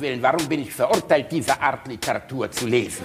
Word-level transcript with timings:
Willen, 0.00 0.22
warum 0.22 0.48
bin 0.48 0.60
ich 0.62 0.72
verurteilt, 0.72 1.30
diese 1.30 1.60
Art 1.60 1.86
Literatur 1.86 2.50
zu 2.50 2.66
lesen? 2.66 3.04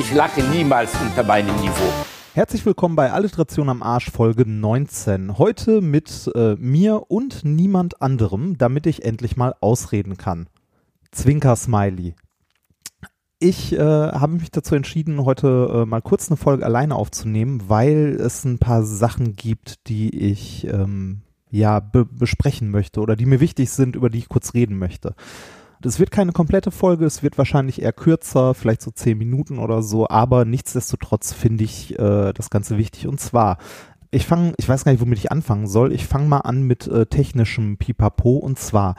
Ich 0.00 0.12
lache 0.12 0.42
niemals 0.42 0.92
unter 1.00 1.22
meinem 1.22 1.54
Niveau. 1.60 1.92
Herzlich 2.34 2.66
willkommen 2.66 2.96
bei 2.96 3.12
Alliteration 3.12 3.68
am 3.68 3.82
Arsch 3.82 4.10
Folge 4.10 4.44
19. 4.46 5.38
Heute 5.38 5.80
mit 5.80 6.30
äh, 6.34 6.54
mir 6.56 7.10
und 7.10 7.44
niemand 7.44 8.02
anderem, 8.02 8.58
damit 8.58 8.86
ich 8.86 9.04
endlich 9.04 9.36
mal 9.36 9.54
ausreden 9.60 10.16
kann. 10.16 10.48
Zwinker 11.12 11.56
Smiley. 11.56 12.14
Ich 13.38 13.74
äh, 13.74 13.78
habe 13.78 14.32
mich 14.32 14.50
dazu 14.50 14.74
entschieden, 14.74 15.24
heute 15.24 15.82
äh, 15.82 15.86
mal 15.86 16.00
kurz 16.00 16.30
eine 16.30 16.38
Folge 16.38 16.64
alleine 16.64 16.94
aufzunehmen, 16.94 17.64
weil 17.68 18.16
es 18.18 18.44
ein 18.44 18.58
paar 18.58 18.82
Sachen 18.82 19.34
gibt, 19.34 19.88
die 19.88 20.08
ich 20.08 20.66
ähm, 20.66 21.20
ja 21.50 21.80
be 21.80 22.06
besprechen 22.06 22.70
möchte 22.70 23.00
oder 23.00 23.14
die 23.14 23.26
mir 23.26 23.40
wichtig 23.40 23.70
sind, 23.70 23.94
über 23.94 24.08
die 24.08 24.18
ich 24.18 24.28
kurz 24.28 24.54
reden 24.54 24.78
möchte. 24.78 25.14
Das 25.82 26.00
wird 26.00 26.10
keine 26.10 26.32
komplette 26.32 26.70
Folge, 26.70 27.04
es 27.04 27.22
wird 27.22 27.36
wahrscheinlich 27.36 27.82
eher 27.82 27.92
kürzer, 27.92 28.54
vielleicht 28.54 28.80
so 28.80 28.90
zehn 28.90 29.18
Minuten 29.18 29.58
oder 29.58 29.82
so, 29.82 30.08
aber 30.08 30.46
nichtsdestotrotz 30.46 31.34
finde 31.34 31.64
ich 31.64 31.98
äh, 31.98 32.32
das 32.32 32.48
Ganze 32.48 32.78
wichtig. 32.78 33.06
Und 33.06 33.20
zwar, 33.20 33.58
ich 34.10 34.26
fange, 34.26 34.54
ich 34.56 34.66
weiß 34.66 34.84
gar 34.84 34.92
nicht, 34.92 35.02
womit 35.02 35.18
ich 35.18 35.30
anfangen 35.30 35.66
soll. 35.66 35.92
Ich 35.92 36.06
fange 36.06 36.26
mal 36.26 36.40
an 36.40 36.62
mit 36.62 36.86
äh, 36.86 37.04
technischem 37.04 37.76
Pipapo 37.76 38.36
und 38.38 38.58
zwar 38.58 38.94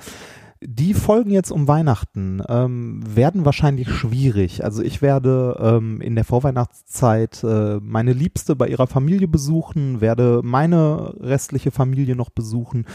die 0.62 0.94
Folgen 0.94 1.32
jetzt 1.32 1.52
um 1.52 1.68
Weihnachten 1.68 2.42
ähm, 2.48 3.02
werden 3.06 3.46
wahrscheinlich 3.46 3.90
schwierig. 3.90 4.64
Also 4.64 4.82
ich 4.82 5.02
werde 5.02 5.58
ähm, 5.60 6.02
in 6.02 6.16
der 6.16 6.24
Vorweihnachtszeit 6.24 7.44
äh, 7.44 7.80
meine 7.82 8.14
Liebste 8.14 8.56
bei 8.56 8.68
ihrer 8.68 8.88
Familie 8.88 9.28
besuchen, 9.28 10.02
werde 10.02 10.42
meine 10.44 11.14
restliche 11.20 11.72
Familie 11.72 12.16
noch 12.16 12.30
besuchen 12.30 12.86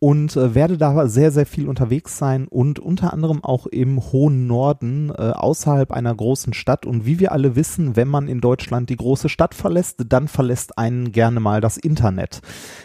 und 0.00 0.34
äh, 0.34 0.54
werde 0.54 0.78
da 0.78 1.06
sehr, 1.08 1.30
sehr 1.30 1.44
viel 1.44 1.68
unterwegs 1.68 2.16
sein 2.16 2.48
und 2.48 2.78
unter 2.78 3.12
anderem 3.12 3.44
auch 3.44 3.66
im 3.66 4.00
hohen 4.00 4.46
Norden 4.46 5.10
äh, 5.10 5.30
außerhalb 5.30 5.92
einer 5.92 6.14
großen 6.14 6.54
Stadt. 6.54 6.86
Und 6.86 7.04
wie 7.04 7.20
wir 7.20 7.32
alle 7.32 7.54
wissen, 7.54 7.96
wenn 7.96 8.08
man 8.08 8.26
in 8.26 8.40
Deutschland 8.40 8.88
die 8.88 8.96
große 8.96 9.28
Stadt 9.28 9.54
verlässt, 9.54 10.02
dann 10.08 10.26
verlässt 10.26 10.78
einen 10.78 11.12
gerne 11.12 11.38
mal 11.38 11.60
das 11.60 11.76
Internet. 11.76 12.40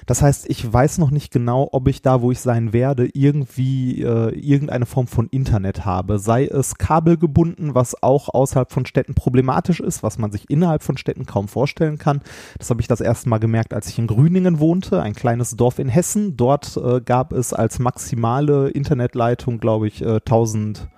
Das 0.05 0.21
heißt, 0.21 0.49
ich 0.49 0.71
weiß 0.71 0.97
noch 0.97 1.09
nicht 1.09 1.31
genau, 1.31 1.69
ob 1.71 1.87
ich 1.87 2.01
da, 2.01 2.21
wo 2.21 2.31
ich 2.31 2.41
sein 2.41 2.73
werde, 2.73 3.09
irgendwie 3.13 4.01
äh, 4.01 4.37
irgendeine 4.37 4.85
Form 4.85 5.07
von 5.07 5.29
Internet 5.29 5.85
habe. 5.85 6.19
Sei 6.19 6.45
es 6.45 6.75
kabelgebunden, 6.75 7.75
was 7.75 8.03
auch 8.03 8.27
außerhalb 8.27 8.73
von 8.73 8.85
Städten 8.85 9.15
problematisch 9.15 9.79
ist, 9.79 10.03
was 10.03 10.17
man 10.17 10.33
sich 10.33 10.49
innerhalb 10.49 10.83
von 10.83 10.97
Städten 10.97 11.25
kaum 11.25 11.47
vorstellen 11.47 11.97
kann. 11.97 12.19
Das 12.59 12.69
habe 12.69 12.81
ich 12.81 12.89
das 12.89 12.99
erste 12.99 13.29
Mal 13.29 13.39
gemerkt, 13.39 13.73
als 13.73 13.87
ich 13.87 13.97
in 13.99 14.07
Grüningen 14.07 14.59
wohnte, 14.59 15.01
ein 15.01 15.15
kleines 15.15 15.55
Dorf 15.55 15.79
in 15.79 15.87
Hessen. 15.87 16.35
Dort 16.35 16.75
äh, 16.75 17.04
gab 17.05 17.33
es 17.33 17.53
als 17.53 17.79
maximale 17.79 18.69
Internetleitung, 18.69 19.59
glaube 19.59 19.87
ich, 19.87 20.01
äh, 20.01 20.15
1000 20.15 20.89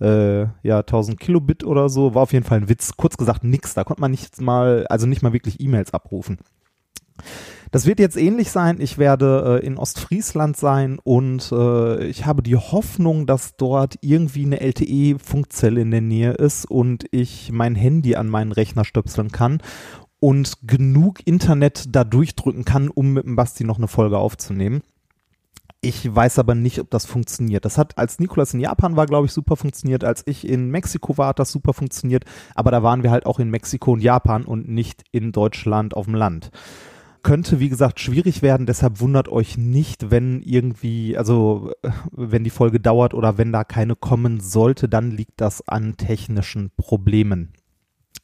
äh, 0.00 0.46
ja, 0.62 0.80
1000 0.80 1.18
Kilobit 1.18 1.64
oder 1.64 1.88
so, 1.88 2.14
war 2.14 2.22
auf 2.22 2.32
jeden 2.32 2.44
Fall 2.44 2.58
ein 2.58 2.68
Witz. 2.68 2.96
Kurz 2.96 3.16
gesagt, 3.16 3.44
nix. 3.44 3.74
Da 3.74 3.84
konnte 3.84 4.00
man 4.00 4.10
nicht 4.10 4.40
mal, 4.40 4.86
also 4.88 5.06
nicht 5.06 5.22
mal 5.22 5.32
wirklich 5.32 5.60
E-Mails 5.60 5.94
abrufen. 5.94 6.38
Das 7.70 7.86
wird 7.86 8.00
jetzt 8.00 8.18
ähnlich 8.18 8.50
sein. 8.50 8.80
Ich 8.80 8.98
werde 8.98 9.60
äh, 9.62 9.66
in 9.66 9.78
Ostfriesland 9.78 10.56
sein 10.56 10.98
und 11.02 11.50
äh, 11.52 12.04
ich 12.04 12.26
habe 12.26 12.42
die 12.42 12.56
Hoffnung, 12.56 13.26
dass 13.26 13.56
dort 13.56 13.96
irgendwie 14.02 14.44
eine 14.44 14.60
LTE-Funkzelle 14.60 15.80
in 15.80 15.90
der 15.90 16.02
Nähe 16.02 16.32
ist 16.32 16.66
und 16.66 17.06
ich 17.12 17.50
mein 17.50 17.74
Handy 17.74 18.16
an 18.16 18.28
meinen 18.28 18.52
Rechner 18.52 18.84
stöpseln 18.84 19.32
kann 19.32 19.62
und 20.20 20.66
genug 20.66 21.26
Internet 21.26 21.94
da 21.94 22.04
durchdrücken 22.04 22.64
kann, 22.64 22.88
um 22.88 23.14
mit 23.14 23.24
dem 23.24 23.36
Basti 23.36 23.64
noch 23.64 23.78
eine 23.78 23.88
Folge 23.88 24.18
aufzunehmen. 24.18 24.82
Ich 25.84 26.14
weiß 26.14 26.38
aber 26.38 26.54
nicht, 26.54 26.78
ob 26.78 26.90
das 26.90 27.06
funktioniert. 27.06 27.64
Das 27.64 27.76
hat, 27.76 27.98
als 27.98 28.20
Nikolas 28.20 28.54
in 28.54 28.60
Japan 28.60 28.94
war, 28.94 29.06
glaube 29.06 29.26
ich, 29.26 29.32
super 29.32 29.56
funktioniert. 29.56 30.04
Als 30.04 30.22
ich 30.26 30.46
in 30.48 30.70
Mexiko 30.70 31.18
war, 31.18 31.28
hat 31.28 31.40
das 31.40 31.50
super 31.50 31.72
funktioniert. 31.72 32.24
Aber 32.54 32.70
da 32.70 32.84
waren 32.84 33.02
wir 33.02 33.10
halt 33.10 33.26
auch 33.26 33.40
in 33.40 33.50
Mexiko 33.50 33.92
und 33.94 34.00
Japan 34.00 34.44
und 34.44 34.68
nicht 34.68 35.02
in 35.10 35.32
Deutschland 35.32 35.94
auf 35.96 36.04
dem 36.04 36.14
Land. 36.14 36.52
Könnte, 37.24 37.58
wie 37.58 37.68
gesagt, 37.68 37.98
schwierig 37.98 38.42
werden. 38.42 38.64
Deshalb 38.64 39.00
wundert 39.00 39.28
euch 39.28 39.58
nicht, 39.58 40.12
wenn 40.12 40.40
irgendwie, 40.42 41.18
also, 41.18 41.72
wenn 42.12 42.44
die 42.44 42.50
Folge 42.50 42.78
dauert 42.78 43.12
oder 43.12 43.36
wenn 43.36 43.50
da 43.50 43.64
keine 43.64 43.96
kommen 43.96 44.38
sollte, 44.38 44.88
dann 44.88 45.10
liegt 45.10 45.40
das 45.40 45.66
an 45.66 45.96
technischen 45.96 46.70
Problemen. 46.76 47.54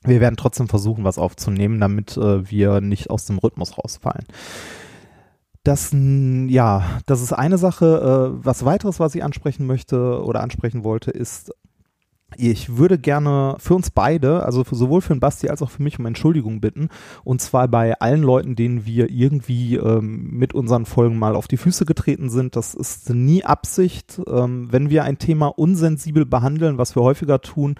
Wir 0.04 0.20
werden 0.20 0.36
trotzdem 0.36 0.68
versuchen, 0.68 1.02
was 1.02 1.18
aufzunehmen, 1.18 1.80
damit 1.80 2.16
äh, 2.16 2.48
wir 2.48 2.80
nicht 2.80 3.10
aus 3.10 3.24
dem 3.24 3.38
Rhythmus 3.38 3.76
rausfallen. 3.78 4.26
Das, 5.64 5.90
ja, 5.92 6.84
das 7.06 7.22
ist 7.22 7.32
eine 7.32 7.58
Sache. 7.58 8.32
Äh, 8.40 8.44
was 8.44 8.64
weiteres, 8.64 9.00
was 9.00 9.14
ich 9.14 9.22
ansprechen 9.22 9.66
möchte 9.66 10.22
oder 10.22 10.40
ansprechen 10.40 10.84
wollte, 10.84 11.10
ist, 11.10 11.52
ich 12.36 12.76
würde 12.76 12.98
gerne 12.98 13.56
für 13.58 13.74
uns 13.74 13.90
beide, 13.90 14.44
also 14.44 14.62
für, 14.62 14.74
sowohl 14.74 15.00
für 15.00 15.14
den 15.14 15.20
Basti 15.20 15.48
als 15.48 15.62
auch 15.62 15.70
für 15.70 15.82
mich 15.82 15.98
um 15.98 16.06
Entschuldigung 16.06 16.60
bitten. 16.60 16.88
Und 17.24 17.40
zwar 17.40 17.68
bei 17.68 17.98
allen 18.00 18.22
Leuten, 18.22 18.54
denen 18.54 18.84
wir 18.84 19.10
irgendwie 19.10 19.76
ähm, 19.76 20.30
mit 20.32 20.54
unseren 20.54 20.84
Folgen 20.84 21.18
mal 21.18 21.34
auf 21.34 21.48
die 21.48 21.56
Füße 21.56 21.86
getreten 21.86 22.28
sind. 22.28 22.54
Das 22.54 22.74
ist 22.74 23.10
nie 23.10 23.44
Absicht. 23.44 24.20
Ähm, 24.28 24.68
wenn 24.70 24.90
wir 24.90 25.04
ein 25.04 25.18
Thema 25.18 25.46
unsensibel 25.46 26.26
behandeln, 26.26 26.76
was 26.76 26.94
wir 26.94 27.02
häufiger 27.02 27.40
tun, 27.40 27.76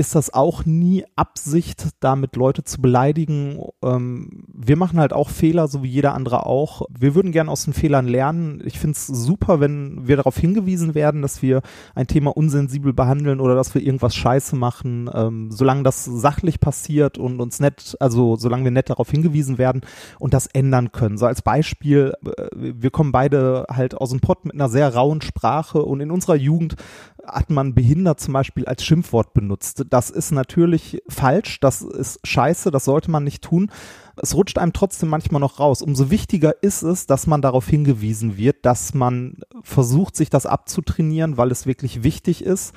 ist 0.00 0.14
das 0.14 0.32
auch 0.32 0.64
nie 0.64 1.04
Absicht, 1.14 1.88
damit 2.00 2.34
Leute 2.34 2.64
zu 2.64 2.80
beleidigen. 2.80 3.60
Ähm, 3.84 4.46
wir 4.48 4.76
machen 4.76 4.98
halt 4.98 5.12
auch 5.12 5.28
Fehler, 5.28 5.68
so 5.68 5.82
wie 5.82 5.88
jeder 5.88 6.14
andere 6.14 6.46
auch. 6.46 6.86
Wir 6.88 7.14
würden 7.14 7.32
gerne 7.32 7.50
aus 7.50 7.64
den 7.64 7.74
Fehlern 7.74 8.08
lernen. 8.08 8.62
Ich 8.64 8.78
finde 8.78 8.96
es 8.96 9.06
super, 9.06 9.60
wenn 9.60 10.08
wir 10.08 10.16
darauf 10.16 10.38
hingewiesen 10.38 10.94
werden, 10.94 11.20
dass 11.20 11.42
wir 11.42 11.60
ein 11.94 12.06
Thema 12.06 12.34
unsensibel 12.34 12.94
behandeln 12.94 13.40
oder 13.40 13.54
dass 13.54 13.74
wir 13.74 13.82
irgendwas 13.82 14.16
scheiße 14.16 14.56
machen. 14.56 15.10
Ähm, 15.12 15.50
solange 15.52 15.82
das 15.82 16.06
sachlich 16.06 16.60
passiert 16.60 17.18
und 17.18 17.38
uns 17.38 17.60
nett, 17.60 17.94
also 18.00 18.36
solange 18.36 18.64
wir 18.64 18.70
nett 18.70 18.88
darauf 18.88 19.10
hingewiesen 19.10 19.58
werden 19.58 19.82
und 20.18 20.32
das 20.32 20.46
ändern 20.46 20.92
können. 20.92 21.18
So 21.18 21.26
als 21.26 21.42
Beispiel, 21.42 22.14
äh, 22.24 22.48
wir 22.52 22.90
kommen 22.90 23.12
beide 23.12 23.66
halt 23.68 23.94
aus 23.94 24.10
dem 24.10 24.20
Pott 24.20 24.46
mit 24.46 24.54
einer 24.54 24.70
sehr 24.70 24.94
rauen 24.94 25.20
Sprache 25.20 25.82
und 25.82 26.00
in 26.00 26.10
unserer 26.10 26.36
Jugend 26.36 26.76
hat 27.26 27.50
man 27.50 27.74
behindert 27.74 28.20
zum 28.20 28.32
Beispiel 28.32 28.64
als 28.66 28.84
Schimpfwort 28.84 29.34
benutzt. 29.34 29.84
Das 29.90 30.10
ist 30.10 30.30
natürlich 30.30 31.02
falsch, 31.08 31.60
das 31.60 31.82
ist 31.82 32.20
scheiße, 32.24 32.70
das 32.70 32.84
sollte 32.84 33.10
man 33.10 33.24
nicht 33.24 33.42
tun. 33.42 33.70
Es 34.16 34.34
rutscht 34.34 34.58
einem 34.58 34.72
trotzdem 34.72 35.08
manchmal 35.08 35.40
noch 35.40 35.58
raus. 35.58 35.82
Umso 35.82 36.10
wichtiger 36.10 36.62
ist 36.62 36.82
es, 36.82 37.06
dass 37.06 37.26
man 37.26 37.42
darauf 37.42 37.66
hingewiesen 37.66 38.36
wird, 38.36 38.64
dass 38.64 38.94
man 38.94 39.38
versucht, 39.62 40.16
sich 40.16 40.30
das 40.30 40.46
abzutrainieren, 40.46 41.36
weil 41.36 41.50
es 41.50 41.66
wirklich 41.66 42.02
wichtig 42.02 42.44
ist. 42.44 42.74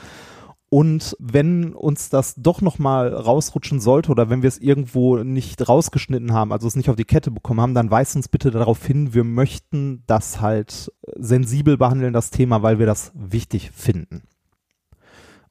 Und 0.74 1.16
wenn 1.20 1.76
uns 1.76 2.10
das 2.10 2.34
doch 2.34 2.62
nochmal 2.62 3.14
rausrutschen 3.14 3.80
sollte 3.80 4.10
oder 4.10 4.32
wenn 4.32 4.42
wir 4.42 4.48
es 4.48 4.58
irgendwo 4.58 5.18
nicht 5.18 5.70
rausgeschnitten 5.70 6.34
haben, 6.34 6.52
also 6.52 6.68
es 6.68 6.76
nicht 6.76 6.90
auf 6.90 6.96
die 6.96 7.06
Kette 7.06 7.30
bekommen 7.30 7.62
haben, 7.62 7.76
dann 7.76 7.92
weist 7.92 8.16
uns 8.16 8.28
bitte 8.28 8.50
darauf 8.50 8.84
hin, 8.84 9.14
wir 9.14 9.24
möchten 9.24 10.02
das 10.08 10.42
halt 10.42 10.92
sensibel 11.16 11.78
behandeln, 11.78 12.12
das 12.12 12.32
Thema, 12.32 12.64
weil 12.64 12.80
wir 12.80 12.88
das 12.88 13.12
wichtig 13.14 13.70
finden. 13.72 14.24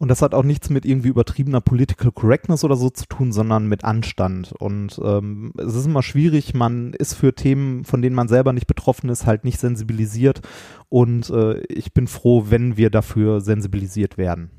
Und 0.03 0.09
das 0.09 0.21
hat 0.21 0.35
auch 0.35 0.43
nichts 0.43 0.69
mit 0.69 0.85
irgendwie 0.85 1.11
übertriebener 1.11 1.61
Political 1.61 2.11
Correctness 2.11 2.65
oder 2.65 2.75
so 2.75 2.91
zu 2.91 3.07
tun, 3.07 3.31
sondern 3.31 3.69
mit 3.69 3.85
Anstand. 3.85 4.51
Und 4.51 5.01
ähm, 5.01 5.53
es 5.57 5.77
ist 5.77 5.87
immer 5.87 6.03
schwierig, 6.03 6.55
man 6.55 6.93
ist 6.93 7.15
für 7.15 7.37
Themen, 7.37 7.85
von 7.85 8.03
denen 8.03 8.17
man 8.17 8.27
selber 8.27 8.53
nicht 8.53 8.67
betroffen 8.67 9.11
ist, 9.11 9.27
halt 9.27 9.45
nicht 9.45 9.61
sensibilisiert. 9.61 10.41
Und 10.89 11.31
äh, 11.31 11.61
ich 11.69 11.95
bin 11.95 12.09
froh, 12.09 12.47
wenn 12.49 12.77
wir 12.77 12.91
dafür 12.91 13.41
sensibilisiert 13.41 14.19
werden 14.19 14.51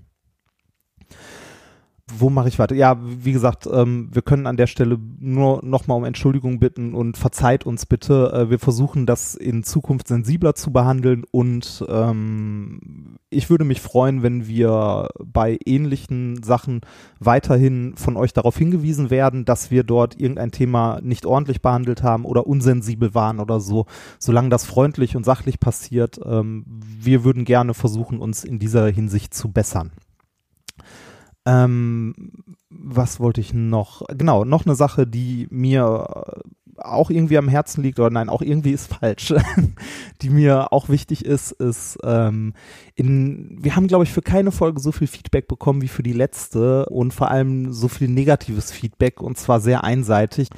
wo 2.11 2.29
mache 2.29 2.49
ich 2.49 2.59
weiter? 2.59 2.75
Ja, 2.75 2.97
wie 3.01 3.31
gesagt, 3.31 3.67
ähm, 3.71 4.09
wir 4.11 4.21
können 4.21 4.45
an 4.45 4.57
der 4.57 4.67
Stelle 4.67 4.99
nur 5.19 5.63
nochmal 5.63 5.97
um 5.97 6.03
Entschuldigung 6.03 6.59
bitten 6.59 6.93
und 6.93 7.17
verzeiht 7.17 7.65
uns 7.65 7.85
bitte. 7.85 8.31
Äh, 8.33 8.49
wir 8.49 8.59
versuchen 8.59 9.05
das 9.05 9.35
in 9.35 9.63
Zukunft 9.63 10.09
sensibler 10.09 10.53
zu 10.53 10.73
behandeln 10.73 11.23
und 11.31 11.85
ähm, 11.87 13.17
ich 13.29 13.49
würde 13.49 13.63
mich 13.63 13.79
freuen, 13.79 14.21
wenn 14.21 14.47
wir 14.47 15.07
bei 15.23 15.57
ähnlichen 15.65 16.43
Sachen 16.43 16.81
weiterhin 17.19 17.95
von 17.95 18.17
euch 18.17 18.33
darauf 18.33 18.57
hingewiesen 18.57 19.09
werden, 19.09 19.45
dass 19.45 19.71
wir 19.71 19.83
dort 19.83 20.19
irgendein 20.19 20.51
Thema 20.51 20.99
nicht 21.01 21.25
ordentlich 21.25 21.61
behandelt 21.61 22.03
haben 22.03 22.25
oder 22.25 22.45
unsensibel 22.47 23.15
waren 23.15 23.39
oder 23.39 23.61
so. 23.61 23.85
Solange 24.19 24.49
das 24.49 24.65
freundlich 24.65 25.15
und 25.15 25.23
sachlich 25.23 25.59
passiert, 25.59 26.19
ähm, 26.25 26.65
wir 26.67 27.23
würden 27.23 27.45
gerne 27.45 27.73
versuchen, 27.73 28.19
uns 28.19 28.43
in 28.43 28.59
dieser 28.59 28.87
Hinsicht 28.89 29.33
zu 29.33 29.49
bessern. 29.51 29.91
Ähm, 31.45 32.15
was 32.69 33.19
wollte 33.19 33.41
ich 33.41 33.53
noch? 33.53 34.03
Genau, 34.07 34.45
noch 34.45 34.65
eine 34.65 34.75
Sache, 34.75 35.05
die 35.05 35.47
mir 35.49 36.07
auch 36.77 37.09
irgendwie 37.09 37.37
am 37.37 37.47
Herzen 37.47 37.83
liegt, 37.83 37.99
oder 37.99 38.09
nein, 38.09 38.29
auch 38.29 38.41
irgendwie 38.41 38.71
ist 38.71 38.93
falsch, 38.93 39.33
die 40.21 40.29
mir 40.29 40.73
auch 40.73 40.89
wichtig 40.89 41.25
ist, 41.25 41.51
ist, 41.51 41.97
ähm, 42.03 42.53
in, 42.95 43.57
wir 43.61 43.75
haben, 43.75 43.87
glaube 43.87 44.03
ich, 44.03 44.11
für 44.11 44.21
keine 44.21 44.51
Folge 44.51 44.79
so 44.79 44.91
viel 44.91 45.07
Feedback 45.07 45.47
bekommen 45.47 45.81
wie 45.81 45.87
für 45.87 46.03
die 46.03 46.13
letzte 46.13 46.85
und 46.87 47.13
vor 47.13 47.29
allem 47.29 47.71
so 47.71 47.87
viel 47.87 48.07
negatives 48.07 48.71
Feedback 48.71 49.21
und 49.21 49.37
zwar 49.37 49.59
sehr 49.59 49.83
einseitig. 49.83 50.49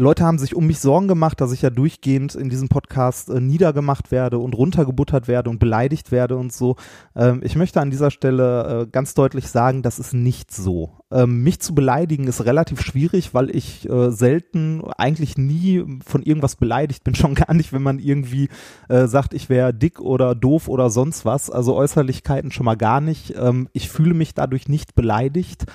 Leute 0.00 0.24
haben 0.24 0.38
sich 0.38 0.56
um 0.56 0.66
mich 0.66 0.80
Sorgen 0.80 1.08
gemacht, 1.08 1.42
dass 1.42 1.52
ich 1.52 1.60
ja 1.60 1.68
durchgehend 1.68 2.34
in 2.34 2.48
diesem 2.48 2.68
Podcast 2.68 3.28
äh, 3.28 3.38
niedergemacht 3.38 4.10
werde 4.10 4.38
und 4.38 4.54
runtergebuttert 4.54 5.28
werde 5.28 5.50
und 5.50 5.58
beleidigt 5.58 6.10
werde 6.10 6.38
und 6.38 6.54
so. 6.54 6.76
Ähm, 7.14 7.42
ich 7.44 7.54
möchte 7.54 7.82
an 7.82 7.90
dieser 7.90 8.10
Stelle 8.10 8.84
äh, 8.84 8.86
ganz 8.90 9.12
deutlich 9.12 9.48
sagen, 9.48 9.82
das 9.82 9.98
ist 9.98 10.14
nicht 10.14 10.52
so. 10.52 10.92
Ähm, 11.10 11.42
mich 11.42 11.60
zu 11.60 11.74
beleidigen 11.74 12.26
ist 12.28 12.42
relativ 12.46 12.80
schwierig, 12.80 13.34
weil 13.34 13.54
ich 13.54 13.86
äh, 13.90 14.10
selten, 14.10 14.82
eigentlich 14.96 15.36
nie 15.36 15.84
von 16.02 16.22
irgendwas 16.22 16.56
beleidigt 16.56 17.04
bin, 17.04 17.14
schon 17.20 17.34
gar 17.34 17.52
nicht, 17.52 17.74
wenn 17.74 17.82
man 17.82 17.98
irgendwie 17.98 18.48
äh, 18.88 19.06
sagt, 19.06 19.34
ich 19.34 19.50
wäre 19.50 19.74
dick 19.74 20.00
oder 20.00 20.34
doof 20.34 20.68
oder 20.68 20.88
sonst 20.88 21.26
was. 21.26 21.50
Also 21.50 21.76
Äußerlichkeiten 21.76 22.52
schon 22.52 22.64
mal 22.64 22.76
gar 22.76 23.02
nicht. 23.02 23.34
Ähm, 23.36 23.68
ich 23.74 23.90
fühle 23.90 24.14
mich 24.14 24.32
dadurch 24.32 24.66
nicht 24.66 24.94
beleidigt 24.94 25.66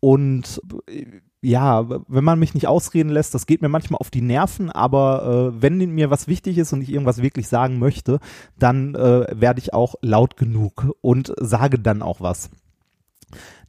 und 0.00 0.60
äh, 0.90 1.06
ja, 1.42 1.88
wenn 2.06 2.22
man 2.22 2.38
mich 2.38 2.54
nicht 2.54 2.68
ausreden 2.68 3.08
lässt, 3.08 3.34
das 3.34 3.46
geht 3.46 3.62
mir 3.62 3.68
manchmal 3.68 3.98
auf 3.98 4.10
die 4.10 4.22
Nerven, 4.22 4.70
aber 4.70 5.52
äh, 5.56 5.62
wenn 5.62 5.78
mir 5.90 6.08
was 6.08 6.28
wichtig 6.28 6.56
ist 6.56 6.72
und 6.72 6.82
ich 6.82 6.92
irgendwas 6.92 7.20
wirklich 7.20 7.48
sagen 7.48 7.80
möchte, 7.80 8.20
dann 8.56 8.94
äh, 8.94 9.26
werde 9.32 9.58
ich 9.58 9.74
auch 9.74 9.96
laut 10.02 10.36
genug 10.36 10.94
und 11.00 11.34
sage 11.40 11.80
dann 11.80 12.00
auch 12.00 12.20
was. 12.20 12.50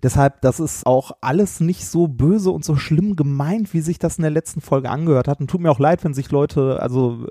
Deshalb, 0.03 0.41
das 0.41 0.59
ist 0.59 0.85
auch 0.85 1.13
alles 1.21 1.61
nicht 1.61 1.87
so 1.87 2.07
böse 2.07 2.51
und 2.51 2.63
so 2.63 2.75
schlimm 2.75 3.15
gemeint, 3.15 3.73
wie 3.73 3.81
sich 3.81 3.97
das 3.97 4.17
in 4.17 4.21
der 4.21 4.31
letzten 4.31 4.61
Folge 4.61 4.89
angehört 4.89 5.27
hat. 5.27 5.39
Und 5.39 5.49
tut 5.49 5.61
mir 5.61 5.71
auch 5.71 5.79
leid, 5.79 6.03
wenn 6.03 6.13
sich 6.13 6.29
Leute, 6.29 6.79
also 6.81 7.25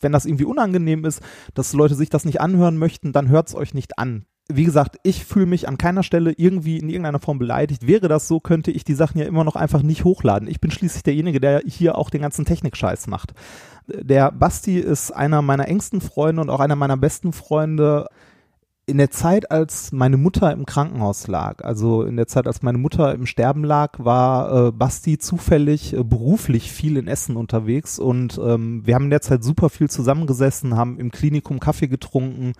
wenn 0.00 0.12
das 0.12 0.26
irgendwie 0.26 0.44
unangenehm 0.44 1.04
ist, 1.04 1.20
dass 1.54 1.72
Leute 1.72 1.94
sich 1.94 2.10
das 2.10 2.26
nicht 2.26 2.40
anhören 2.40 2.76
möchten, 2.76 3.12
dann 3.12 3.28
hört 3.28 3.48
es 3.48 3.54
euch 3.54 3.74
nicht 3.74 3.98
an 3.98 4.26
wie 4.48 4.64
gesagt, 4.64 4.98
ich 5.02 5.24
fühle 5.24 5.46
mich 5.46 5.68
an 5.68 5.78
keiner 5.78 6.02
Stelle 6.02 6.32
irgendwie 6.32 6.78
in 6.78 6.90
irgendeiner 6.90 7.18
Form 7.18 7.38
beleidigt. 7.38 7.86
Wäre 7.86 8.08
das 8.08 8.28
so, 8.28 8.40
könnte 8.40 8.70
ich 8.70 8.84
die 8.84 8.94
Sachen 8.94 9.18
ja 9.18 9.26
immer 9.26 9.44
noch 9.44 9.56
einfach 9.56 9.82
nicht 9.82 10.04
hochladen. 10.04 10.48
Ich 10.48 10.60
bin 10.60 10.70
schließlich 10.70 11.02
derjenige, 11.02 11.40
der 11.40 11.62
hier 11.66 11.96
auch 11.96 12.10
den 12.10 12.20
ganzen 12.20 12.44
Technikscheiß 12.44 13.06
macht. 13.06 13.32
Der 13.86 14.30
Basti 14.30 14.78
ist 14.78 15.12
einer 15.12 15.40
meiner 15.40 15.68
engsten 15.68 16.00
Freunde 16.00 16.42
und 16.42 16.50
auch 16.50 16.60
einer 16.60 16.76
meiner 16.76 16.98
besten 16.98 17.32
Freunde. 17.32 18.06
In 18.86 18.98
der 18.98 19.10
Zeit, 19.10 19.50
als 19.50 19.92
meine 19.92 20.18
Mutter 20.18 20.52
im 20.52 20.66
Krankenhaus 20.66 21.26
lag, 21.26 21.64
also 21.64 22.02
in 22.02 22.16
der 22.16 22.26
Zeit, 22.26 22.46
als 22.46 22.60
meine 22.60 22.76
Mutter 22.76 23.14
im 23.14 23.24
Sterben 23.24 23.64
lag, 23.64 23.98
war 23.98 24.68
äh, 24.68 24.72
Basti 24.72 25.16
zufällig 25.16 25.94
äh, 25.94 26.04
beruflich 26.04 26.70
viel 26.70 26.98
in 26.98 27.08
Essen 27.08 27.36
unterwegs 27.36 27.98
und 27.98 28.38
ähm, 28.44 28.82
wir 28.84 28.94
haben 28.94 29.04
in 29.04 29.10
der 29.10 29.22
Zeit 29.22 29.42
super 29.42 29.70
viel 29.70 29.88
zusammengesessen, 29.88 30.76
haben 30.76 30.98
im 30.98 31.10
Klinikum 31.10 31.60
Kaffee 31.60 31.88
getrunken, 31.88 32.52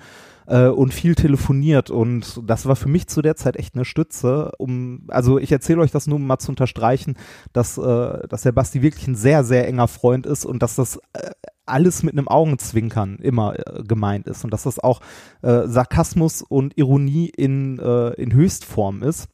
äh, 0.46 0.67
und 0.67 0.93
viel 0.93 1.14
telefoniert 1.14 1.91
und 1.91 2.41
das 2.44 2.67
war 2.67 2.76
für 2.76 2.88
mich 2.88 3.06
zu 3.06 3.23
der 3.23 3.37
Zeit 3.37 3.56
echt 3.56 3.75
eine 3.75 3.85
Stütze, 3.85 4.52
um, 4.58 5.05
also 5.08 5.38
ich 5.38 5.52
erzähle 5.52 5.81
euch 5.81 5.91
das 5.91 6.06
nur, 6.06 6.17
um 6.17 6.26
mal 6.26 6.38
zu 6.38 6.50
unterstreichen, 6.50 7.17
dass, 7.52 7.79
äh, 7.79 8.29
dass 8.29 8.43
der 8.43 8.52
Basti 8.52 8.82
wirklich 8.82 9.06
ein 9.06 9.17
sehr, 9.17 9.44
sehr 9.44 9.67
enger 9.69 9.88
Freund 9.88 10.26
ist 10.26 10.44
und 10.44 10.62
dass 10.62 10.76
das 10.76 10.99
äh, 11.12 11.31
alles 11.67 12.02
mit 12.02 12.14
einem 12.14 12.29
Augenzwinkern 12.29 13.17
immer 13.17 13.58
äh, 13.58 13.82
gemeint 13.82 14.26
ist 14.26 14.44
und 14.44 14.52
dass 14.52 14.64
das 14.64 14.79
auch 14.79 15.00
äh, 15.43 15.67
Sarkasmus 15.67 16.43
und 16.43 16.76
Ironie 16.76 17.31
in, 17.35 17.79
äh, 17.79 18.11
in 18.14 18.32
Höchstform 18.32 19.02
ist. 19.02 19.29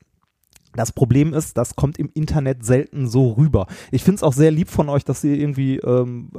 Das 0.75 0.93
Problem 0.93 1.35
ist, 1.35 1.59
das 1.59 1.75
kommt 1.75 1.99
im 1.99 2.11
Internet 2.15 2.65
selten 2.65 3.09
so 3.09 3.33
rüber. 3.33 3.67
Ich 3.91 4.05
finde 4.05 4.17
es 4.17 4.23
auch 4.23 4.33
sehr 4.33 4.53
lieb 4.53 4.69
von 4.69 4.89
euch, 4.89 5.05
dass 5.05 5.25
ihr 5.25 5.35
irgendwie 5.35 5.79
ähm, 5.79 6.31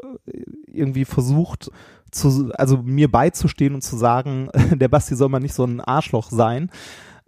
irgendwie 0.67 1.03
versucht, 1.03 1.69
zu, 2.11 2.51
also 2.53 2.77
mir 2.77 3.11
beizustehen 3.11 3.75
und 3.75 3.81
zu 3.81 3.97
sagen, 3.97 4.49
der 4.71 4.87
Basti 4.87 5.15
soll 5.15 5.29
mal 5.29 5.39
nicht 5.39 5.53
so 5.53 5.65
ein 5.65 5.81
Arschloch 5.81 6.29
sein. 6.29 6.69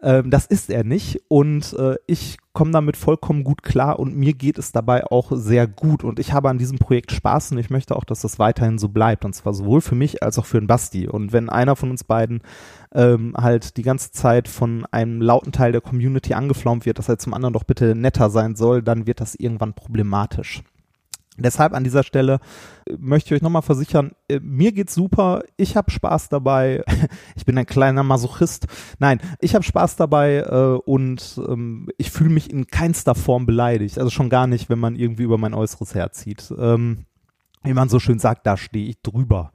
Ähm, 0.04 0.30
das 0.30 0.46
ist 0.46 0.70
er 0.70 0.84
nicht 0.84 1.22
und 1.30 1.74
äh, 1.74 1.96
ich 2.08 2.38
komme 2.52 2.72
damit 2.72 2.98
vollkommen 2.98 3.46
gut 3.46 3.64
klar 3.64 4.00
und 4.00 4.18
mir 4.18 4.34
geht 4.34 4.58
es 4.58 4.74
dabei 4.74 5.06
auch 5.06 5.32
sehr 5.34 5.66
gut 5.66 6.04
und 6.04 6.20
ich 6.20 6.34
habe 6.34 6.50
an 6.50 6.58
diesem 6.58 6.78
Projekt 6.78 7.14
Spaß 7.14 7.54
und 7.54 7.58
ich 7.58 7.70
möchte 7.70 7.96
auch, 7.96 8.04
dass 8.04 8.20
das 8.20 8.38
weiterhin 8.38 8.78
so 8.78 8.90
bleibt 8.90 9.24
und 9.24 9.34
zwar 9.34 9.54
sowohl 9.54 9.80
für 9.80 9.96
mich 9.96 10.22
als 10.22 10.38
auch 10.38 10.46
für 10.46 10.60
den 10.60 10.68
Basti 10.68 11.08
und 11.08 11.32
wenn 11.32 11.50
einer 11.50 11.78
von 11.78 11.90
uns 11.90 12.04
beiden 12.04 12.42
ähm, 12.94 13.34
halt 13.38 13.78
die 13.78 13.82
ganze 13.82 14.12
Zeit 14.12 14.50
von 14.50 14.86
einem 14.92 15.22
lauten 15.22 15.54
Teil 15.54 15.72
der 15.72 15.82
Community 15.82 16.34
angeflaumt 16.34 16.86
wird, 16.86 17.00
dass 17.00 17.08
er 17.08 17.18
zum 17.18 17.34
anderen 17.34 17.54
doch 17.54 17.64
bitte 17.64 17.96
netter 17.96 18.30
sein 18.30 18.58
soll, 18.58 18.82
dann 18.82 19.08
wird 19.08 19.22
das 19.22 19.36
irgendwann 19.36 19.74
problematisch. 19.74 20.64
Deshalb 21.38 21.74
an 21.74 21.84
dieser 21.84 22.04
Stelle 22.04 22.40
äh, 22.86 22.96
möchte 23.00 23.30
ich 23.30 23.40
euch 23.40 23.42
nochmal 23.42 23.64
versichern, 23.64 24.12
äh, 24.28 24.40
mir 24.40 24.72
geht's 24.72 24.94
super, 24.94 25.44
ich 25.58 25.76
habe 25.76 25.90
Spaß 25.90 26.30
dabei, 26.30 26.84
ich 27.36 27.46
bin 27.46 27.58
ein 27.58 27.66
kleiner 27.66 28.04
Masochist. 28.04 28.68
Nein, 29.00 29.20
ich 29.40 29.56
habe 29.56 29.64
Spaß 29.64 29.96
dabei 29.96 30.38
äh, 30.38 30.80
und 30.86 31.42
ähm, 31.48 31.90
ich 31.98 32.12
fühle 32.12 32.30
mich 32.30 32.52
in 32.52 32.68
keinster 32.68 33.16
Form 33.16 33.46
beleidigt. 33.46 33.98
Also 33.98 34.12
schon 34.12 34.30
gar 34.30 34.46
nicht, 34.46 34.70
wenn 34.70 34.80
man 34.80 34.96
irgendwie 34.96 35.24
über 35.24 35.38
mein 35.38 35.56
Äußeres 35.56 35.96
herzieht. 35.96 36.54
Ähm, 36.58 37.06
wie 37.64 37.74
man 37.74 37.90
so 37.90 38.00
schön 38.00 38.20
sagt, 38.20 38.46
da 38.46 38.58
stehe 38.58 38.90
ich 38.90 39.02
drüber. 39.02 39.52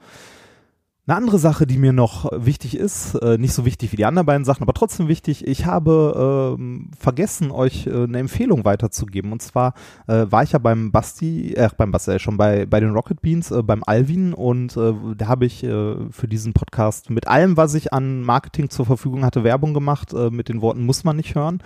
Eine 1.09 1.17
andere 1.17 1.39
Sache, 1.39 1.67
die 1.67 1.79
mir 1.79 1.95
noch 1.95 2.31
wichtig 2.35 2.77
ist, 2.77 3.15
äh, 3.15 3.39
nicht 3.39 3.55
so 3.55 3.65
wichtig 3.65 3.93
wie 3.93 3.97
die 3.97 4.05
anderen 4.05 4.27
beiden 4.27 4.45
Sachen, 4.45 4.63
aber 4.63 4.75
trotzdem 4.75 5.09
wichtig, 5.09 5.47
ich 5.47 5.65
habe 5.65 6.57
ähm, 6.59 6.91
vergessen, 6.99 7.51
euch 7.51 7.87
äh, 7.87 8.03
eine 8.03 8.19
Empfehlung 8.19 8.67
weiterzugeben. 8.67 9.33
Und 9.33 9.41
zwar 9.41 9.73
äh, 10.07 10.27
war 10.29 10.43
ich 10.43 10.53
ja 10.53 10.59
beim 10.59 10.93
Basti, 10.93 11.55
äh, 11.55 11.71
beim 11.75 11.93
Basti, 11.93 12.11
äh, 12.11 12.19
schon 12.19 12.37
bei, 12.37 12.67
bei 12.67 12.79
den 12.79 12.91
Rocket 12.91 13.23
Beans, 13.23 13.51
äh, 13.51 13.63
beim 13.63 13.85
Alvin 13.87 14.35
und 14.35 14.77
äh, 14.77 14.93
da 15.17 15.29
habe 15.29 15.47
ich 15.47 15.65
äh, 15.65 15.97
für 16.11 16.29
diesen 16.29 16.53
Podcast 16.53 17.09
mit 17.09 17.27
allem, 17.27 17.57
was 17.57 17.73
ich 17.73 17.95
an 17.95 18.21
Marketing 18.21 18.69
zur 18.69 18.85
Verfügung 18.85 19.25
hatte, 19.25 19.45
Werbung 19.45 19.73
gemacht, 19.73 20.13
äh, 20.13 20.29
mit 20.29 20.51
den 20.51 20.61
Worten 20.61 20.85
muss 20.85 21.05
man 21.05 21.17
nicht 21.17 21.35
hören. 21.35 21.63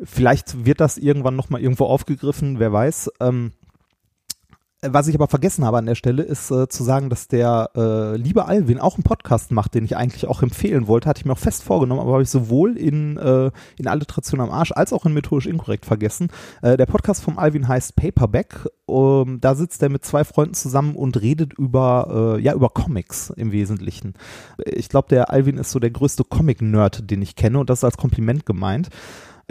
Vielleicht 0.00 0.64
wird 0.64 0.80
das 0.80 0.96
irgendwann 0.96 1.34
nochmal 1.34 1.60
irgendwo 1.60 1.86
aufgegriffen, 1.86 2.60
wer 2.60 2.72
weiß. 2.72 3.10
Ähm, 3.18 3.50
was 4.82 5.08
ich 5.08 5.14
aber 5.14 5.28
vergessen 5.28 5.64
habe 5.64 5.76
an 5.76 5.86
der 5.86 5.94
Stelle, 5.94 6.22
ist 6.22 6.50
äh, 6.50 6.68
zu 6.68 6.82
sagen, 6.82 7.10
dass 7.10 7.28
der 7.28 7.70
äh, 7.76 8.16
liebe 8.16 8.46
Alvin 8.46 8.78
auch 8.78 8.94
einen 8.96 9.02
Podcast 9.02 9.50
macht, 9.50 9.74
den 9.74 9.84
ich 9.84 9.96
eigentlich 9.96 10.26
auch 10.26 10.42
empfehlen 10.42 10.86
wollte. 10.86 11.08
Hatte 11.08 11.20
ich 11.20 11.24
mir 11.26 11.32
auch 11.32 11.38
fest 11.38 11.62
vorgenommen, 11.62 12.00
aber 12.00 12.12
habe 12.12 12.22
ich 12.22 12.30
sowohl 12.30 12.78
in, 12.78 13.18
äh, 13.18 13.50
in 13.76 13.86
Alliteration 13.86 14.40
am 14.40 14.50
Arsch 14.50 14.72
als 14.72 14.92
auch 14.92 15.04
in 15.04 15.12
Methodisch 15.12 15.46
Inkorrekt 15.46 15.84
vergessen. 15.84 16.28
Äh, 16.62 16.78
der 16.78 16.86
Podcast 16.86 17.22
vom 17.22 17.38
Alvin 17.38 17.68
heißt 17.68 17.94
Paperback. 17.94 18.68
Um, 18.86 19.40
da 19.40 19.54
sitzt 19.54 19.82
er 19.82 19.88
mit 19.88 20.04
zwei 20.04 20.24
Freunden 20.24 20.54
zusammen 20.54 20.96
und 20.96 21.20
redet 21.20 21.52
über, 21.52 22.36
äh, 22.38 22.42
ja, 22.42 22.54
über 22.54 22.70
Comics 22.70 23.30
im 23.30 23.52
Wesentlichen. 23.52 24.14
Ich 24.64 24.88
glaube, 24.88 25.08
der 25.08 25.30
Alvin 25.30 25.58
ist 25.58 25.70
so 25.70 25.78
der 25.78 25.90
größte 25.90 26.24
Comic-Nerd, 26.24 27.08
den 27.08 27.22
ich 27.22 27.36
kenne 27.36 27.60
und 27.60 27.70
das 27.70 27.80
ist 27.80 27.84
als 27.84 27.96
Kompliment 27.96 28.46
gemeint 28.46 28.88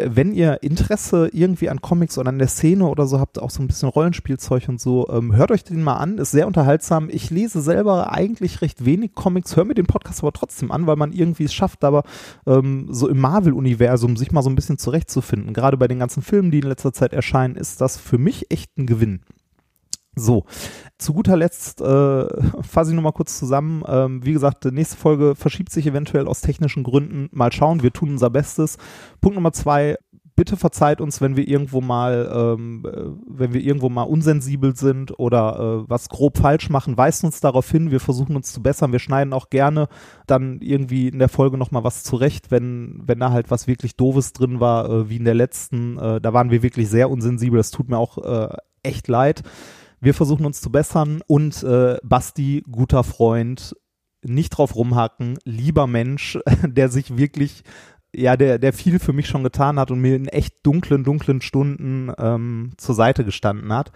wenn 0.07 0.33
ihr 0.33 0.63
Interesse 0.63 1.29
irgendwie 1.31 1.69
an 1.69 1.81
Comics 1.81 2.17
oder 2.17 2.29
an 2.29 2.39
der 2.39 2.47
Szene 2.47 2.87
oder 2.87 3.07
so 3.07 3.19
habt, 3.19 3.39
auch 3.39 3.49
so 3.49 3.61
ein 3.61 3.67
bisschen 3.67 3.89
Rollenspielzeug 3.89 4.69
und 4.69 4.79
so, 4.79 5.07
ähm, 5.09 5.35
hört 5.35 5.51
euch 5.51 5.63
den 5.63 5.83
mal 5.83 5.97
an, 5.97 6.17
ist 6.17 6.31
sehr 6.31 6.47
unterhaltsam. 6.47 7.09
Ich 7.09 7.29
lese 7.29 7.61
selber 7.61 8.11
eigentlich 8.11 8.61
recht 8.61 8.85
wenig 8.85 9.15
Comics, 9.15 9.55
höre 9.55 9.65
mir 9.65 9.73
den 9.73 9.85
Podcast 9.85 10.21
aber 10.21 10.33
trotzdem 10.33 10.71
an, 10.71 10.87
weil 10.87 10.95
man 10.95 11.11
irgendwie 11.11 11.45
es 11.45 11.53
schafft, 11.53 11.83
aber 11.83 12.03
ähm, 12.45 12.87
so 12.89 13.07
im 13.07 13.19
Marvel-Universum 13.19 14.17
sich 14.17 14.31
mal 14.31 14.41
so 14.41 14.49
ein 14.49 14.55
bisschen 14.55 14.77
zurechtzufinden. 14.77 15.53
Gerade 15.53 15.77
bei 15.77 15.87
den 15.87 15.99
ganzen 15.99 16.23
Filmen, 16.23 16.51
die 16.51 16.59
in 16.59 16.67
letzter 16.67 16.93
Zeit 16.93 17.13
erscheinen, 17.13 17.55
ist 17.55 17.81
das 17.81 17.97
für 17.97 18.17
mich 18.17 18.51
echt 18.51 18.77
ein 18.77 18.85
Gewinn. 18.85 19.21
So, 20.15 20.45
zu 20.97 21.13
guter 21.13 21.37
Letzt 21.37 21.81
äh, 21.81 22.27
fasse 22.61 22.91
ich 22.91 22.95
nochmal 22.95 23.13
kurz 23.13 23.39
zusammen. 23.39 23.83
Ähm, 23.87 24.25
wie 24.25 24.33
gesagt, 24.33 24.65
die 24.65 24.71
nächste 24.71 24.97
Folge 24.97 25.35
verschiebt 25.35 25.71
sich 25.71 25.87
eventuell 25.87 26.27
aus 26.27 26.41
technischen 26.41 26.83
Gründen. 26.83 27.29
Mal 27.31 27.51
schauen, 27.51 27.83
wir 27.83 27.93
tun 27.93 28.09
unser 28.09 28.29
Bestes. 28.29 28.77
Punkt 29.21 29.35
Nummer 29.35 29.53
zwei, 29.53 29.97
bitte 30.39 30.55
verzeiht 30.55 31.01
uns, 31.01 31.19
wenn 31.19 31.35
wir 31.35 31.45
irgendwo 31.45 31.81
mal, 31.81 32.31
ähm, 32.33 32.85
äh, 32.85 33.09
wenn 33.27 33.53
wir 33.53 33.59
irgendwo 33.59 33.89
mal 33.89 34.03
unsensibel 34.03 34.73
sind 34.73 35.19
oder 35.19 35.83
äh, 35.83 35.89
was 35.89 36.07
grob 36.07 36.37
falsch 36.37 36.69
machen, 36.69 36.95
weist 36.95 37.25
uns 37.25 37.41
darauf 37.41 37.69
hin. 37.69 37.91
Wir 37.91 37.99
versuchen 37.99 38.37
uns 38.37 38.53
zu 38.53 38.63
bessern. 38.63 38.93
Wir 38.93 38.99
schneiden 38.99 39.33
auch 39.33 39.49
gerne 39.49 39.89
dann 40.27 40.61
irgendwie 40.61 41.09
in 41.09 41.19
der 41.19 41.27
Folge 41.27 41.57
nochmal 41.57 41.83
was 41.83 42.03
zurecht, 42.05 42.51
wenn, 42.51 43.01
wenn 43.05 43.19
da 43.19 43.31
halt 43.31 43.51
was 43.51 43.67
wirklich 43.67 43.97
Doofes 43.97 44.31
drin 44.31 44.61
war, 44.61 44.89
äh, 44.89 45.09
wie 45.09 45.17
in 45.17 45.25
der 45.25 45.35
letzten. 45.35 45.97
Äh, 45.97 46.21
da 46.21 46.31
waren 46.31 46.51
wir 46.51 46.63
wirklich 46.63 46.87
sehr 46.89 47.09
unsensibel. 47.09 47.57
Das 47.57 47.71
tut 47.71 47.89
mir 47.89 47.97
auch 47.97 48.17
äh, 48.19 48.55
echt 48.81 49.09
leid. 49.09 49.43
Wir 50.01 50.13
versuchen 50.13 50.45
uns 50.45 50.61
zu 50.61 50.71
bessern 50.71 51.21
und 51.27 51.61
äh, 51.63 51.97
Basti, 52.03 52.63
guter 52.71 53.03
Freund, 53.03 53.75
nicht 54.23 54.49
drauf 54.49 54.75
rumhacken, 54.75 55.37
lieber 55.43 55.87
Mensch, 55.87 56.37
der 56.63 56.89
sich 56.89 57.17
wirklich, 57.17 57.63
ja, 58.15 58.37
der, 58.37 58.59
der 58.59 58.73
viel 58.73 58.99
für 58.99 59.13
mich 59.13 59.27
schon 59.27 59.43
getan 59.43 59.79
hat 59.79 59.91
und 59.91 59.99
mir 59.99 60.15
in 60.15 60.27
echt 60.27 60.65
dunklen, 60.65 61.03
dunklen 61.03 61.41
Stunden 61.41 62.11
ähm, 62.17 62.71
zur 62.77 62.95
Seite 62.95 63.23
gestanden 63.25 63.73
hat. 63.73 63.91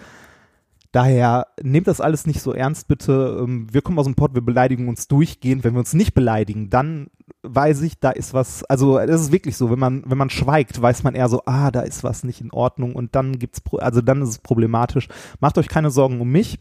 Daher 0.91 1.47
nehmt 1.61 1.87
das 1.87 2.01
alles 2.01 2.27
nicht 2.27 2.41
so 2.41 2.53
ernst, 2.53 2.87
bitte. 2.87 3.39
Ähm, 3.41 3.67
wir 3.73 3.81
kommen 3.81 3.97
aus 3.97 4.05
dem 4.05 4.13
Pott, 4.13 4.35
wir 4.35 4.45
beleidigen 4.45 4.87
uns 4.87 5.07
durchgehend. 5.07 5.63
Wenn 5.63 5.73
wir 5.73 5.79
uns 5.79 5.93
nicht 5.93 6.13
beleidigen, 6.13 6.69
dann 6.69 7.07
weiß 7.53 7.81
ich, 7.81 7.99
da 7.99 8.11
ist 8.11 8.33
was, 8.33 8.63
also 8.65 8.97
es 8.99 9.21
ist 9.21 9.31
wirklich 9.31 9.57
so, 9.57 9.71
wenn 9.71 9.79
man, 9.79 10.03
wenn 10.05 10.17
man 10.17 10.29
schweigt, 10.29 10.81
weiß 10.81 11.03
man 11.03 11.15
eher 11.15 11.29
so, 11.29 11.41
ah, 11.45 11.71
da 11.71 11.81
ist 11.81 12.03
was 12.03 12.23
nicht 12.23 12.41
in 12.41 12.51
Ordnung 12.51 12.95
und 12.95 13.15
dann 13.15 13.39
gibt's, 13.39 13.61
also 13.77 14.01
dann 14.01 14.21
ist 14.21 14.29
es 14.29 14.37
problematisch. 14.39 15.07
Macht 15.39 15.57
euch 15.57 15.67
keine 15.67 15.91
Sorgen 15.91 16.21
um 16.21 16.29
mich. 16.29 16.59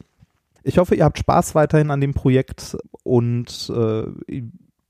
Ich 0.64 0.78
hoffe, 0.78 0.94
ihr 0.94 1.04
habt 1.04 1.18
Spaß 1.18 1.54
weiterhin 1.54 1.90
an 1.90 2.00
dem 2.00 2.14
Projekt 2.14 2.76
und 3.02 3.72
äh, 3.74 4.42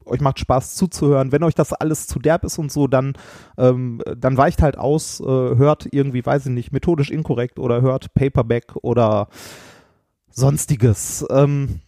euch 0.05 0.21
macht 0.21 0.39
Spaß 0.39 0.75
zuzuhören. 0.75 1.33
Wenn 1.33 1.43
euch 1.43 1.55
das 1.55 1.73
alles 1.73 2.07
zu 2.07 2.19
derb 2.19 2.45
ist 2.45 2.59
und 2.59 2.71
so, 2.71 2.87
dann, 2.87 3.15
ähm, 3.57 4.03
dann 4.17 4.37
weicht 4.37 4.63
halt 4.63 4.77
aus, 4.77 5.21
äh, 5.21 5.25
hört 5.25 5.89
irgendwie, 5.91 6.25
weiß 6.25 6.47
ich 6.47 6.53
nicht, 6.53 6.73
methodisch 6.73 7.11
inkorrekt 7.11 7.59
oder 7.59 7.81
hört 7.81 8.13
Paperback 8.15 8.75
oder 8.83 9.29
sonstiges. 10.31 11.25
Ähm, 11.31 11.81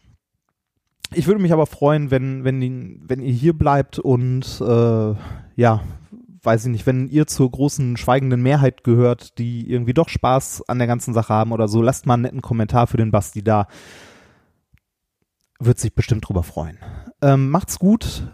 ich 1.14 1.26
würde 1.26 1.40
mich 1.40 1.52
aber 1.52 1.66
freuen, 1.66 2.10
wenn, 2.10 2.44
wenn, 2.44 3.00
wenn 3.06 3.20
ihr 3.20 3.32
hier 3.32 3.52
bleibt 3.52 3.98
und 3.98 4.60
äh, 4.60 5.14
ja, 5.56 5.82
weiß 6.42 6.66
ich 6.66 6.70
nicht, 6.70 6.86
wenn 6.86 7.08
ihr 7.08 7.26
zur 7.26 7.50
großen 7.50 7.96
schweigenden 7.96 8.42
Mehrheit 8.42 8.84
gehört, 8.84 9.38
die 9.38 9.70
irgendwie 9.70 9.94
doch 9.94 10.08
Spaß 10.08 10.68
an 10.68 10.78
der 10.78 10.86
ganzen 10.86 11.14
Sache 11.14 11.32
haben 11.32 11.52
oder 11.52 11.68
so, 11.68 11.82
lasst 11.82 12.06
mal 12.06 12.14
einen 12.14 12.22
netten 12.22 12.42
Kommentar 12.42 12.86
für 12.86 12.96
den 12.96 13.10
Basti 13.10 13.42
da. 13.42 13.66
Wird 15.58 15.78
sich 15.78 15.94
bestimmt 15.94 16.28
drüber 16.28 16.42
freuen. 16.42 16.78
Ähm, 17.22 17.50
macht's 17.50 17.78
gut. 17.78 18.28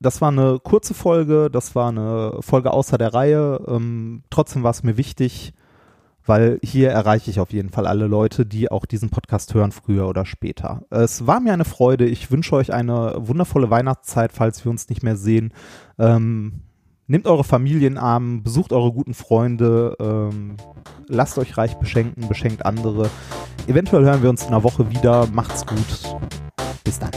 Das 0.00 0.20
war 0.20 0.28
eine 0.28 0.58
kurze 0.58 0.92
Folge, 0.92 1.48
das 1.50 1.74
war 1.74 1.88
eine 1.88 2.38
Folge 2.40 2.72
außer 2.72 2.98
der 2.98 3.14
Reihe. 3.14 3.60
Ähm, 3.68 4.24
trotzdem 4.28 4.62
war 4.62 4.70
es 4.70 4.82
mir 4.82 4.96
wichtig, 4.96 5.54
weil 6.26 6.58
hier 6.62 6.90
erreiche 6.90 7.30
ich 7.30 7.40
auf 7.40 7.52
jeden 7.52 7.70
Fall 7.70 7.86
alle 7.86 8.06
Leute, 8.06 8.46
die 8.46 8.70
auch 8.70 8.86
diesen 8.86 9.10
Podcast 9.10 9.54
hören, 9.54 9.72
früher 9.72 10.08
oder 10.08 10.24
später. 10.24 10.84
Es 10.90 11.26
war 11.26 11.40
mir 11.40 11.52
eine 11.52 11.64
Freude. 11.64 12.06
Ich 12.06 12.30
wünsche 12.30 12.56
euch 12.56 12.72
eine 12.72 13.14
wundervolle 13.18 13.70
Weihnachtszeit, 13.70 14.32
falls 14.32 14.64
wir 14.64 14.70
uns 14.70 14.88
nicht 14.88 15.02
mehr 15.02 15.16
sehen. 15.16 15.52
Ähm, 15.98 16.62
nehmt 17.06 17.26
eure 17.26 17.44
Familienarmen, 17.44 18.42
besucht 18.42 18.72
eure 18.72 18.92
guten 18.92 19.14
Freunde, 19.14 19.96
ähm, 20.00 20.56
lasst 21.08 21.38
euch 21.38 21.56
reich 21.58 21.74
beschenken, 21.76 22.28
beschenkt 22.28 22.64
andere. 22.64 23.10
Eventuell 23.66 24.04
hören 24.04 24.22
wir 24.22 24.30
uns 24.30 24.42
in 24.42 24.48
einer 24.48 24.62
Woche 24.62 24.90
wieder. 24.90 25.26
Macht's 25.32 25.66
gut. 25.66 26.16
Bis 26.84 26.98
dann. 26.98 27.10